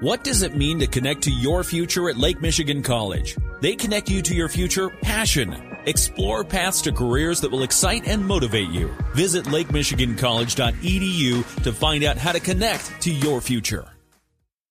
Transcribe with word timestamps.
What 0.00 0.24
does 0.24 0.42
it 0.42 0.54
mean 0.54 0.80
to 0.80 0.86
connect 0.86 1.22
to 1.22 1.30
your 1.30 1.64
future 1.64 2.10
at 2.10 2.18
Lake 2.18 2.42
Michigan 2.42 2.82
College? 2.82 3.34
They 3.62 3.74
connect 3.74 4.10
you 4.10 4.20
to 4.20 4.34
your 4.34 4.50
future 4.50 4.90
passion. 4.90 5.56
Explore 5.86 6.44
paths 6.44 6.82
to 6.82 6.92
careers 6.92 7.40
that 7.40 7.50
will 7.50 7.62
excite 7.62 8.06
and 8.06 8.22
motivate 8.22 8.68
you. 8.68 8.94
Visit 9.14 9.46
lakemichigancollege.edu 9.46 11.62
to 11.62 11.72
find 11.72 12.04
out 12.04 12.18
how 12.18 12.32
to 12.32 12.40
connect 12.40 13.00
to 13.00 13.10
your 13.10 13.40
future. 13.40 13.88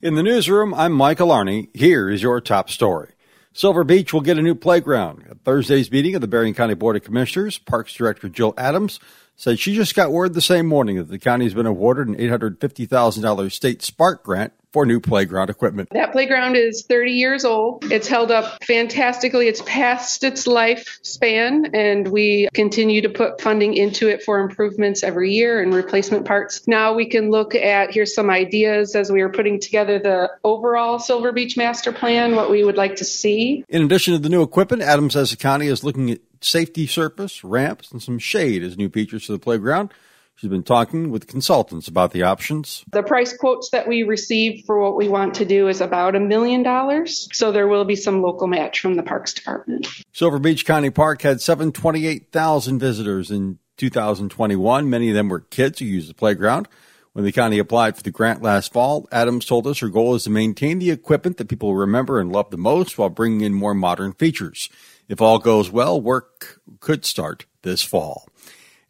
In 0.00 0.14
the 0.14 0.22
newsroom, 0.22 0.72
I'm 0.72 0.92
Michael 0.92 1.30
Arney. 1.30 1.66
Here 1.74 2.08
is 2.08 2.22
your 2.22 2.40
top 2.40 2.70
story. 2.70 3.10
Silver 3.52 3.82
Beach 3.82 4.12
will 4.12 4.20
get 4.20 4.38
a 4.38 4.42
new 4.42 4.54
playground. 4.54 5.24
At 5.28 5.42
Thursday's 5.42 5.90
meeting 5.90 6.14
of 6.14 6.20
the 6.20 6.28
Berrien 6.28 6.54
County 6.54 6.74
Board 6.74 6.94
of 6.94 7.02
Commissioners, 7.02 7.58
Parks 7.58 7.92
Director 7.92 8.28
Jill 8.28 8.54
Adams 8.56 9.00
said 9.34 9.58
she 9.58 9.74
just 9.74 9.96
got 9.96 10.12
word 10.12 10.34
the 10.34 10.40
same 10.40 10.66
morning 10.66 10.96
that 10.96 11.08
the 11.08 11.18
county 11.18 11.44
has 11.44 11.54
been 11.54 11.66
awarded 11.66 12.06
an 12.06 12.14
$850,000 12.14 13.50
state 13.50 13.82
Spark 13.82 14.22
grant 14.22 14.52
for 14.78 14.86
new 14.86 15.00
playground 15.00 15.50
equipment. 15.50 15.88
That 15.90 16.12
playground 16.12 16.54
is 16.54 16.84
30 16.84 17.10
years 17.10 17.44
old. 17.44 17.90
It's 17.90 18.06
held 18.06 18.30
up 18.30 18.62
fantastically. 18.62 19.48
It's 19.48 19.60
past 19.66 20.22
its 20.22 20.46
lifespan, 20.46 21.74
and 21.74 22.06
we 22.06 22.48
continue 22.54 23.02
to 23.02 23.08
put 23.08 23.40
funding 23.40 23.74
into 23.74 24.06
it 24.06 24.22
for 24.22 24.38
improvements 24.38 25.02
every 25.02 25.32
year 25.32 25.60
and 25.60 25.74
replacement 25.74 26.26
parts. 26.26 26.68
Now 26.68 26.94
we 26.94 27.06
can 27.06 27.32
look 27.32 27.56
at 27.56 27.92
here's 27.92 28.14
some 28.14 28.30
ideas 28.30 28.94
as 28.94 29.10
we 29.10 29.20
are 29.22 29.30
putting 29.30 29.58
together 29.58 29.98
the 29.98 30.30
overall 30.44 31.00
Silver 31.00 31.32
Beach 31.32 31.56
Master 31.56 31.90
Plan, 31.90 32.36
what 32.36 32.48
we 32.48 32.62
would 32.62 32.76
like 32.76 32.94
to 32.96 33.04
see. 33.04 33.64
In 33.68 33.82
addition 33.82 34.12
to 34.12 34.20
the 34.20 34.28
new 34.28 34.42
equipment, 34.42 34.82
Adams 34.82 35.14
says 35.14 35.32
the 35.32 35.36
county 35.36 35.66
is 35.66 35.82
looking 35.82 36.08
at 36.08 36.20
safety 36.40 36.86
surface, 36.86 37.42
ramps, 37.42 37.90
and 37.90 38.00
some 38.00 38.20
shade 38.20 38.62
as 38.62 38.78
new 38.78 38.88
features 38.88 39.26
to 39.26 39.32
the 39.32 39.40
playground. 39.40 39.92
She's 40.38 40.50
been 40.50 40.62
talking 40.62 41.10
with 41.10 41.26
consultants 41.26 41.88
about 41.88 42.12
the 42.12 42.22
options. 42.22 42.84
The 42.92 43.02
price 43.02 43.36
quotes 43.36 43.70
that 43.70 43.88
we 43.88 44.04
received 44.04 44.66
for 44.66 44.78
what 44.78 44.96
we 44.96 45.08
want 45.08 45.34
to 45.34 45.44
do 45.44 45.66
is 45.66 45.80
about 45.80 46.14
a 46.14 46.20
million 46.20 46.62
dollars. 46.62 47.28
So 47.32 47.50
there 47.50 47.66
will 47.66 47.84
be 47.84 47.96
some 47.96 48.22
local 48.22 48.46
match 48.46 48.78
from 48.78 48.94
the 48.94 49.02
Parks 49.02 49.34
Department. 49.34 49.88
Silver 50.12 50.38
Beach 50.38 50.64
County 50.64 50.90
Park 50.90 51.22
had 51.22 51.40
728,000 51.40 52.78
visitors 52.78 53.32
in 53.32 53.58
2021. 53.78 54.88
Many 54.88 55.08
of 55.08 55.16
them 55.16 55.28
were 55.28 55.40
kids 55.40 55.80
who 55.80 55.86
used 55.86 56.08
the 56.08 56.14
playground. 56.14 56.68
When 57.14 57.24
the 57.24 57.32
county 57.32 57.58
applied 57.58 57.96
for 57.96 58.04
the 58.04 58.12
grant 58.12 58.40
last 58.40 58.72
fall, 58.72 59.08
Adams 59.10 59.44
told 59.44 59.66
us 59.66 59.80
her 59.80 59.88
goal 59.88 60.14
is 60.14 60.22
to 60.22 60.30
maintain 60.30 60.78
the 60.78 60.92
equipment 60.92 61.38
that 61.38 61.48
people 61.48 61.74
remember 61.74 62.20
and 62.20 62.30
love 62.30 62.52
the 62.52 62.56
most 62.56 62.96
while 62.96 63.08
bringing 63.08 63.40
in 63.40 63.54
more 63.54 63.74
modern 63.74 64.12
features. 64.12 64.68
If 65.08 65.20
all 65.20 65.40
goes 65.40 65.68
well, 65.68 66.00
work 66.00 66.60
could 66.78 67.04
start 67.04 67.46
this 67.62 67.82
fall. 67.82 68.28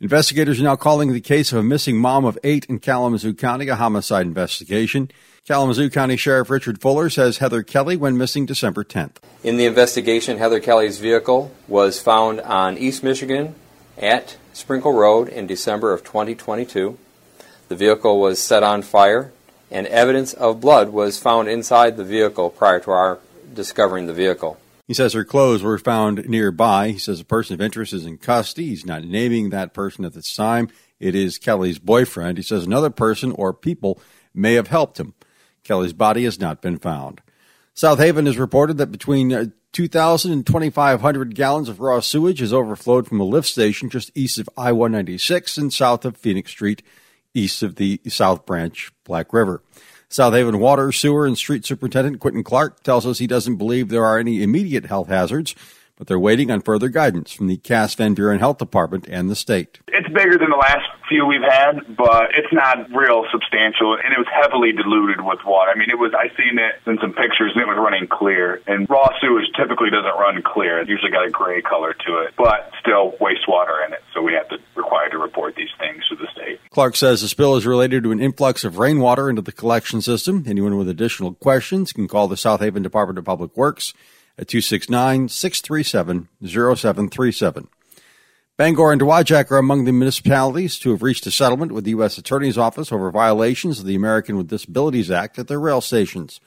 Investigators 0.00 0.60
are 0.60 0.62
now 0.62 0.77
calling 0.77 1.12
the 1.12 1.20
case 1.20 1.50
of 1.50 1.58
a 1.58 1.62
missing 1.64 1.96
mom 1.96 2.24
of 2.24 2.38
eight 2.44 2.64
in 2.66 2.78
Kalamazoo 2.78 3.34
County 3.34 3.66
a 3.66 3.74
homicide 3.74 4.27
investigation. 4.27 5.10
Kalamazoo 5.44 5.91
County 5.91 6.16
Sheriff 6.16 6.50
Richard 6.50 6.80
Fuller 6.80 7.10
says 7.10 7.38
Heather 7.38 7.64
Kelly 7.64 7.96
went 7.96 8.16
missing 8.16 8.46
December 8.46 8.84
10th. 8.84 9.16
In 9.42 9.56
the 9.56 9.66
investigation, 9.66 10.38
Heather 10.38 10.60
Kelly's 10.60 11.00
vehicle 11.00 11.50
was 11.66 12.00
found 12.00 12.41
on 12.42 12.78
East 12.78 13.02
Michigan 13.02 13.56
at 13.96 14.36
Sprinkle 14.52 14.92
Road 14.92 15.28
in 15.28 15.48
December 15.48 15.92
of 15.92 16.04
2022. 16.04 16.96
The 17.66 17.74
vehicle 17.74 18.20
was 18.20 18.38
set 18.38 18.62
on 18.62 18.82
fire, 18.82 19.32
and 19.69 19.88
evidence 19.88 20.32
of 20.32 20.60
blood 20.60 20.91
was 20.91 21.19
found 21.19 21.48
inside 21.48 21.96
the 21.96 22.04
vehicle 22.04 22.50
prior 22.50 22.78
to 22.78 22.92
our 22.92 23.19
discovering 23.52 24.06
the 24.06 24.14
vehicle. 24.14 24.60
He 24.89 24.94
says 24.94 25.12
her 25.12 25.25
clothes 25.25 25.62
were 25.62 25.78
found 25.78 26.27
nearby. 26.28 26.89
He 26.89 26.98
says 26.98 27.20
a 27.20 27.25
person 27.25 27.53
of 27.53 27.61
interest 27.61 27.92
is 27.92 28.06
in 28.06 28.17
custody. 28.17 28.69
He's 28.69 28.86
not 28.86 29.05
naming 29.05 29.50
that 29.50 29.75
person 29.75 30.06
at 30.06 30.14
this 30.14 30.34
time. 30.34 30.70
It 30.98 31.14
is 31.14 31.36
Kelly's 31.36 31.78
boyfriend. 31.78 32.39
He 32.39 32.42
says 32.42 32.64
another 32.64 32.89
person 32.89 33.33
or 33.33 33.53
people 33.53 34.00
may 34.34 34.55
have 34.55 34.69
helped 34.69 34.98
him. 34.98 35.12
Kelly's 35.62 35.92
body 35.92 36.25
has 36.25 36.41
not 36.41 36.62
been 36.62 36.78
found. 36.78 37.20
South 37.75 37.98
Haven 37.98 38.25
has 38.25 38.39
reported 38.39 38.78
that 38.78 38.91
between 38.91 39.31
uh, 39.31 39.44
2,000 39.72 40.33
and 40.33 40.47
2,500 40.47 41.34
gallons 41.34 41.69
of 41.69 41.81
raw 41.81 42.00
sewage 42.00 42.41
has 42.41 42.55
overflowed 42.55 43.06
from 43.06 43.21
a 43.21 43.25
lift 43.25 43.47
station 43.47 43.91
just 43.91 44.10
east 44.15 44.38
of 44.38 44.48
I 44.56 44.72
196 44.72 45.59
and 45.59 45.72
south 45.72 46.06
of 46.06 46.16
Phoenix 46.16 46.50
Street, 46.50 46.82
east 47.34 47.62
of 47.62 47.77
the 47.77 48.00
South 48.09 48.47
Branch 48.47 48.91
Black 49.04 49.34
River. 49.34 49.62
South 50.10 50.32
Haven 50.32 50.58
Water, 50.58 50.91
Sewer, 50.91 51.26
and 51.26 51.36
Street 51.36 51.66
Superintendent 51.66 52.19
Quentin 52.19 52.42
Clark 52.42 52.82
tells 52.82 53.06
us 53.06 53.19
he 53.19 53.26
doesn't 53.26 53.56
believe 53.56 53.88
there 53.88 54.06
are 54.06 54.19
any 54.19 54.42
immediate 54.42 54.86
health 54.86 55.08
hazards, 55.08 55.54
but 55.96 56.06
they're 56.06 56.19
waiting 56.19 56.50
on 56.50 56.62
further 56.62 56.88
guidance 56.88 57.30
from 57.30 57.46
the 57.46 57.58
Cass 57.58 57.94
Van 57.94 58.14
Buren 58.14 58.38
Health 58.38 58.56
Department 58.56 59.06
and 59.06 59.28
the 59.28 59.36
state. 59.36 59.80
It's 59.88 60.08
bigger 60.08 60.38
than 60.38 60.48
the 60.48 60.56
last 60.56 60.88
few 61.08 61.26
we've 61.26 61.42
had, 61.42 61.97
but 61.97 62.30
it's 62.34 62.52
not 62.52 62.88
real 62.91 63.24
substantial, 63.32 63.94
and 63.94 64.12
it 64.12 64.18
was 64.18 64.28
heavily 64.32 64.72
diluted 64.72 65.20
with 65.20 65.41
water. 65.44 65.72
I 65.74 65.78
mean, 65.78 65.91
it 65.91 65.98
was. 65.98 66.12
I 66.16 66.28
seen 66.36 66.58
it 66.58 66.76
in 66.86 66.98
some 67.00 67.12
pictures, 67.12 67.52
and 67.54 67.62
it 67.62 67.68
was 67.68 67.76
running 67.76 68.06
clear. 68.06 68.62
And 68.66 68.88
raw 68.88 69.08
sewage 69.20 69.47
typically 69.56 69.91
doesn't 69.91 70.16
run 70.18 70.41
clear; 70.42 70.80
it 70.80 70.88
usually 70.88 71.10
got 71.10 71.26
a 71.26 71.30
gray 71.30 71.60
color 71.62 71.94
to 72.06 72.18
it, 72.18 72.34
but 72.36 72.70
still 72.80 73.12
wastewater 73.20 73.84
in 73.86 73.92
it. 73.92 74.02
So 74.14 74.22
we 74.22 74.34
have 74.34 74.48
to 74.48 74.58
require 74.74 75.08
to 75.10 75.18
report 75.18 75.56
these 75.56 75.72
things 75.78 76.06
to 76.08 76.16
the 76.16 76.28
state. 76.32 76.60
Clark 76.78 76.94
says 76.94 77.22
the 77.22 77.28
spill 77.28 77.56
is 77.56 77.66
related 77.66 78.05
to 78.05 78.12
an 78.12 78.21
influx 78.21 78.62
of 78.62 78.78
rainwater 78.78 79.28
into 79.28 79.43
the 79.43 79.50
collection 79.50 80.00
system. 80.00 80.44
Anyone 80.47 80.77
with 80.77 80.89
additional 80.89 81.34
questions 81.34 81.93
can 81.93 82.06
call 82.06 82.28
the 82.28 82.37
South 82.37 82.61
Haven 82.61 82.84
Department 82.84 83.19
of 83.19 83.25
Public 83.25 83.56
Works 83.56 83.94
at 84.39 84.47
269 84.47 85.28
637 85.28 86.28
0737. 86.41 87.66
Bangor 88.56 88.93
and 88.93 89.00
Dowagiac 89.00 89.50
are 89.50 89.59
among 89.59 89.87
the 89.87 89.93
municipalities 89.93 90.78
to 90.78 90.93
have 90.93 91.03
reached 91.03 91.27
a 91.27 91.33
settlement 91.33 91.72
with 91.72 91.83
the 91.83 91.91
U.S. 91.91 92.16
Attorney's 92.16 92.56
Office 92.56 92.93
over 92.93 93.10
violations 93.10 93.81
of 93.81 93.84
the 93.84 93.97
American 93.97 94.37
with 94.37 94.47
Disabilities 94.47 95.10
Act 95.10 95.37
at 95.41 95.49
their 95.49 95.59
rail 95.59 95.81
stations. 95.81 96.41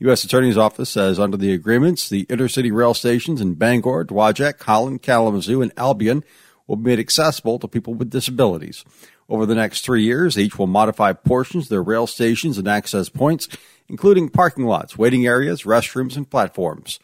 U.S. 0.00 0.24
Attorney's 0.24 0.58
Office 0.58 0.90
says 0.90 1.18
under 1.18 1.38
the 1.38 1.54
agreements, 1.54 2.06
the 2.06 2.26
intercity 2.26 2.70
rail 2.70 2.92
stations 2.92 3.40
in 3.40 3.54
Bangor, 3.54 4.04
Dowagiac, 4.04 4.62
Holland, 4.62 5.00
Kalamazoo, 5.00 5.62
and 5.62 5.72
Albion 5.78 6.22
will 6.66 6.76
be 6.76 6.90
made 6.90 7.00
accessible 7.00 7.58
to 7.58 7.66
people 7.66 7.94
with 7.94 8.10
disabilities. 8.10 8.84
Over 9.30 9.46
the 9.46 9.54
next 9.54 9.84
three 9.84 10.02
years, 10.02 10.36
each 10.36 10.58
will 10.58 10.66
modify 10.66 11.12
portions 11.12 11.66
of 11.66 11.68
their 11.70 11.84
rail 11.84 12.08
stations 12.08 12.58
and 12.58 12.66
access 12.66 13.08
points, 13.08 13.46
including 13.88 14.28
parking 14.28 14.64
lots, 14.64 14.98
waiting 14.98 15.24
areas, 15.24 15.62
restrooms, 15.62 16.16
and 16.16 16.28
platforms. 16.28 16.98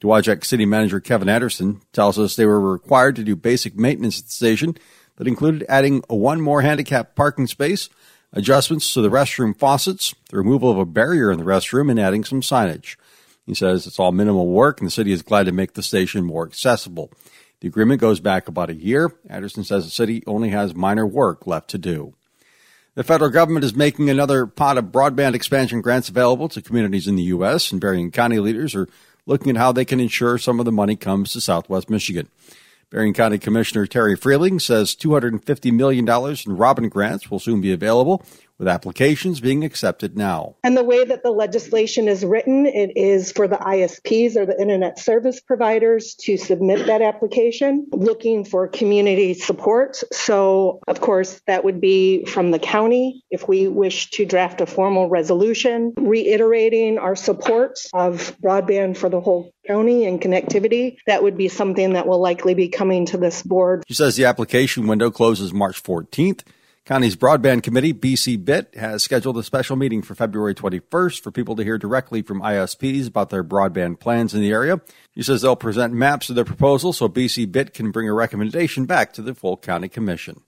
Dowagiac 0.00 0.44
City 0.44 0.64
Manager 0.64 1.00
Kevin 1.00 1.28
Anderson 1.28 1.80
tells 1.92 2.20
us 2.20 2.36
they 2.36 2.46
were 2.46 2.60
required 2.60 3.16
to 3.16 3.24
do 3.24 3.34
basic 3.34 3.76
maintenance 3.76 4.20
at 4.20 4.26
the 4.26 4.30
station 4.30 4.76
that 5.16 5.26
included 5.26 5.66
adding 5.68 6.04
one 6.08 6.40
more 6.40 6.62
handicap 6.62 7.16
parking 7.16 7.48
space, 7.48 7.88
adjustments 8.32 8.94
to 8.94 9.02
the 9.02 9.10
restroom 9.10 9.56
faucets, 9.58 10.14
the 10.30 10.36
removal 10.36 10.70
of 10.70 10.78
a 10.78 10.86
barrier 10.86 11.32
in 11.32 11.38
the 11.38 11.44
restroom, 11.44 11.90
and 11.90 11.98
adding 11.98 12.22
some 12.22 12.42
signage. 12.42 12.94
He 13.44 13.54
says 13.54 13.88
it's 13.88 13.98
all 13.98 14.12
minimal 14.12 14.46
work 14.46 14.80
and 14.80 14.86
the 14.86 14.92
city 14.92 15.10
is 15.10 15.22
glad 15.22 15.46
to 15.46 15.52
make 15.52 15.74
the 15.74 15.82
station 15.82 16.24
more 16.24 16.46
accessible. 16.46 17.10
The 17.62 17.68
agreement 17.68 18.00
goes 18.00 18.18
back 18.18 18.48
about 18.48 18.70
a 18.70 18.74
year. 18.74 19.12
Anderson 19.28 19.62
says 19.62 19.84
the 19.84 19.90
city 19.92 20.24
only 20.26 20.48
has 20.48 20.74
minor 20.74 21.06
work 21.06 21.46
left 21.46 21.70
to 21.70 21.78
do. 21.78 22.12
The 22.96 23.04
federal 23.04 23.30
government 23.30 23.64
is 23.64 23.72
making 23.72 24.10
another 24.10 24.46
pot 24.46 24.78
of 24.78 24.86
broadband 24.86 25.34
expansion 25.34 25.80
grants 25.80 26.08
available 26.08 26.48
to 26.48 26.60
communities 26.60 27.06
in 27.06 27.14
the 27.14 27.22
U.S., 27.22 27.70
and 27.70 27.80
Berrien 27.80 28.10
County 28.10 28.40
leaders 28.40 28.74
are 28.74 28.88
looking 29.26 29.50
at 29.50 29.58
how 29.58 29.70
they 29.70 29.84
can 29.84 30.00
ensure 30.00 30.38
some 30.38 30.58
of 30.58 30.64
the 30.64 30.72
money 30.72 30.96
comes 30.96 31.30
to 31.32 31.40
Southwest 31.40 31.88
Michigan. 31.88 32.26
Berrien 32.90 33.14
County 33.14 33.38
Commissioner 33.38 33.86
Terry 33.86 34.16
Freeling 34.16 34.58
says 34.58 34.96
$250 34.96 35.72
million 35.72 36.08
in 36.44 36.56
Robin 36.56 36.88
grants 36.88 37.30
will 37.30 37.38
soon 37.38 37.60
be 37.60 37.72
available, 37.72 38.24
with 38.62 38.68
applications 38.68 39.40
being 39.40 39.64
accepted 39.64 40.16
now. 40.16 40.54
And 40.62 40.76
the 40.76 40.84
way 40.84 41.04
that 41.04 41.24
the 41.24 41.32
legislation 41.32 42.06
is 42.06 42.24
written, 42.24 42.64
it 42.64 42.96
is 42.96 43.32
for 43.32 43.48
the 43.48 43.56
ISPs 43.56 44.36
or 44.36 44.46
the 44.46 44.56
internet 44.56 45.00
service 45.00 45.40
providers 45.40 46.14
to 46.20 46.36
submit 46.36 46.86
that 46.86 47.02
application 47.02 47.88
looking 47.90 48.44
for 48.44 48.68
community 48.68 49.34
support. 49.34 49.96
So, 50.12 50.78
of 50.86 51.00
course, 51.00 51.40
that 51.48 51.64
would 51.64 51.80
be 51.80 52.24
from 52.24 52.52
the 52.52 52.60
county 52.60 53.24
if 53.32 53.48
we 53.48 53.66
wish 53.66 54.10
to 54.10 54.24
draft 54.24 54.60
a 54.60 54.66
formal 54.66 55.08
resolution 55.08 55.92
reiterating 55.96 56.98
our 56.98 57.16
support 57.16 57.80
of 57.92 58.36
broadband 58.40 58.96
for 58.96 59.08
the 59.08 59.20
whole 59.20 59.52
county 59.66 60.06
and 60.06 60.20
connectivity. 60.22 60.98
That 61.08 61.24
would 61.24 61.36
be 61.36 61.48
something 61.48 61.94
that 61.94 62.06
will 62.06 62.20
likely 62.20 62.54
be 62.54 62.68
coming 62.68 63.06
to 63.06 63.16
this 63.16 63.42
board. 63.42 63.82
She 63.88 63.94
says 63.94 64.14
the 64.14 64.26
application 64.26 64.86
window 64.86 65.10
closes 65.10 65.52
March 65.52 65.82
14th. 65.82 66.42
County's 66.84 67.14
Broadband 67.14 67.62
Committee, 67.62 67.94
BC 67.94 68.44
BIT, 68.44 68.74
has 68.74 69.04
scheduled 69.04 69.38
a 69.38 69.44
special 69.44 69.76
meeting 69.76 70.02
for 70.02 70.16
February 70.16 70.52
21st 70.52 71.20
for 71.20 71.30
people 71.30 71.54
to 71.54 71.62
hear 71.62 71.78
directly 71.78 72.22
from 72.22 72.42
ISPs 72.42 73.06
about 73.06 73.30
their 73.30 73.44
broadband 73.44 74.00
plans 74.00 74.34
in 74.34 74.40
the 74.40 74.50
area. 74.50 74.80
She 75.14 75.22
says 75.22 75.42
they'll 75.42 75.54
present 75.54 75.94
maps 75.94 76.28
of 76.28 76.34
their 76.34 76.44
proposal 76.44 76.92
so 76.92 77.08
BC 77.08 77.52
BIT 77.52 77.72
can 77.72 77.92
bring 77.92 78.08
a 78.08 78.12
recommendation 78.12 78.84
back 78.84 79.12
to 79.12 79.22
the 79.22 79.32
full 79.32 79.56
county 79.56 79.88
commission. 79.88 80.40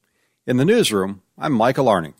In 0.44 0.56
the 0.56 0.64
newsroom, 0.64 1.22
I'm 1.38 1.52
Michael 1.52 1.88
Arning. 1.88 2.14